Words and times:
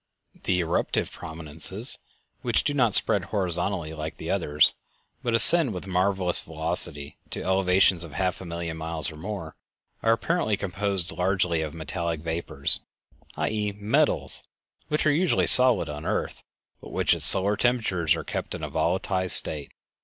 The 0.45 0.61
eruptive 0.61 1.11
prominences, 1.11 1.99
which 2.41 2.63
do 2.63 2.73
not 2.73 2.95
spread 2.95 3.25
horizontally 3.25 3.93
like 3.93 4.17
the 4.17 4.31
others, 4.31 4.73
but 5.21 5.35
ascend 5.35 5.75
with 5.75 5.85
marvelous 5.85 6.39
velocity 6.41 7.17
to 7.29 7.43
elevations 7.43 8.03
of 8.03 8.13
half 8.13 8.41
a 8.41 8.45
million 8.45 8.77
miles 8.77 9.11
or 9.11 9.15
more, 9.15 9.55
are 10.01 10.13
apparently 10.13 10.57
composed 10.57 11.11
largely 11.11 11.61
of 11.61 11.75
metallic 11.75 12.21
vapors—i.e. 12.21 13.73
metals 13.73 14.41
which 14.87 15.05
are 15.05 15.11
usually 15.13 15.45
solid 15.45 15.87
on 15.87 16.01
the 16.01 16.09
earth, 16.09 16.41
but 16.81 16.89
which 16.89 17.13
at 17.13 17.21
solar 17.21 17.55
temperatures 17.55 18.15
are 18.15 18.23
kept 18.23 18.55
in 18.55 18.63
a 18.63 18.71
volatilized 18.71 19.29
state. 19.35 19.71